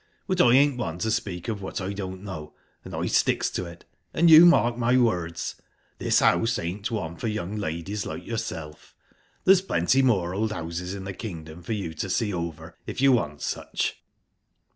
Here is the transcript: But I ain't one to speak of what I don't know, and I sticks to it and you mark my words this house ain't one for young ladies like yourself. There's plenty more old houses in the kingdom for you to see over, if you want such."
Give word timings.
But 0.25 0.41
I 0.41 0.53
ain't 0.53 0.77
one 0.77 0.97
to 0.97 1.11
speak 1.11 1.47
of 1.47 1.61
what 1.61 1.79
I 1.79 1.93
don't 1.93 2.23
know, 2.23 2.55
and 2.83 2.95
I 2.95 3.05
sticks 3.05 3.51
to 3.51 3.65
it 3.65 3.85
and 4.15 4.31
you 4.31 4.47
mark 4.47 4.75
my 4.75 4.97
words 4.97 5.61
this 5.99 6.21
house 6.21 6.57
ain't 6.57 6.89
one 6.89 7.17
for 7.17 7.27
young 7.27 7.55
ladies 7.55 8.03
like 8.03 8.25
yourself. 8.25 8.95
There's 9.43 9.61
plenty 9.61 10.01
more 10.01 10.33
old 10.33 10.53
houses 10.53 10.95
in 10.95 11.03
the 11.03 11.13
kingdom 11.13 11.61
for 11.61 11.73
you 11.73 11.93
to 11.93 12.09
see 12.09 12.33
over, 12.33 12.79
if 12.87 12.99
you 12.99 13.11
want 13.11 13.43
such." 13.43 14.01